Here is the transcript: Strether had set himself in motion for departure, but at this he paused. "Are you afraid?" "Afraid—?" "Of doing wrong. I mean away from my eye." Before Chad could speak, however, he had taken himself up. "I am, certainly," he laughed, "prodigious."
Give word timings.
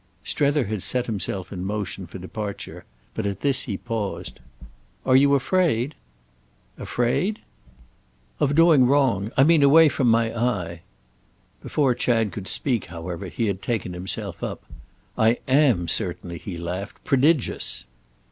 Strether 0.23 0.65
had 0.65 0.81
set 0.81 1.05
himself 1.05 1.53
in 1.53 1.63
motion 1.63 2.07
for 2.07 2.17
departure, 2.17 2.85
but 3.13 3.27
at 3.27 3.41
this 3.41 3.65
he 3.65 3.77
paused. 3.77 4.39
"Are 5.05 5.15
you 5.15 5.35
afraid?" 5.35 5.93
"Afraid—?" 6.79 7.37
"Of 8.39 8.55
doing 8.55 8.87
wrong. 8.87 9.31
I 9.37 9.43
mean 9.43 9.61
away 9.61 9.89
from 9.89 10.09
my 10.09 10.35
eye." 10.35 10.81
Before 11.61 11.93
Chad 11.93 12.31
could 12.31 12.47
speak, 12.47 12.85
however, 12.85 13.27
he 13.27 13.45
had 13.45 13.61
taken 13.61 13.93
himself 13.93 14.41
up. 14.43 14.63
"I 15.19 15.37
am, 15.47 15.87
certainly," 15.87 16.39
he 16.39 16.57
laughed, 16.57 17.03
"prodigious." 17.03 17.85